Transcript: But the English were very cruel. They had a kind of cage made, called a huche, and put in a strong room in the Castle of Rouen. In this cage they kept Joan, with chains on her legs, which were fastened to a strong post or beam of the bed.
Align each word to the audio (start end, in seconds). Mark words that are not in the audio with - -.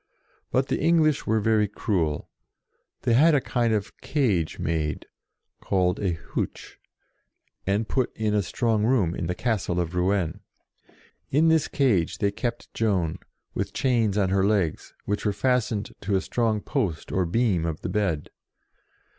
But 0.49 0.69
the 0.69 0.79
English 0.79 1.27
were 1.27 1.39
very 1.39 1.67
cruel. 1.67 2.27
They 3.03 3.13
had 3.13 3.35
a 3.35 3.39
kind 3.39 3.71
of 3.71 3.95
cage 3.99 4.57
made, 4.57 5.05
called 5.61 5.99
a 5.99 6.13
huche, 6.15 6.79
and 7.67 7.87
put 7.87 8.11
in 8.17 8.33
a 8.33 8.41
strong 8.41 8.83
room 8.83 9.13
in 9.13 9.27
the 9.27 9.35
Castle 9.35 9.79
of 9.79 9.93
Rouen. 9.93 10.39
In 11.29 11.49
this 11.49 11.67
cage 11.67 12.17
they 12.17 12.31
kept 12.31 12.73
Joan, 12.73 13.19
with 13.53 13.73
chains 13.73 14.17
on 14.17 14.29
her 14.31 14.43
legs, 14.43 14.91
which 15.05 15.23
were 15.23 15.33
fastened 15.33 15.91
to 16.01 16.15
a 16.15 16.21
strong 16.21 16.61
post 16.61 17.11
or 17.11 17.27
beam 17.27 17.67
of 17.67 17.81
the 17.81 17.89
bed. 17.89 18.31